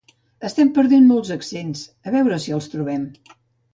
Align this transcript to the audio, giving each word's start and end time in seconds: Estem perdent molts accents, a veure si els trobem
Estem 0.47 0.71
perdent 0.77 1.05
molts 1.11 1.33
accents, 1.37 1.85
a 2.07 2.15
veure 2.17 2.43
si 2.47 2.57
els 2.59 2.71
trobem 2.77 3.05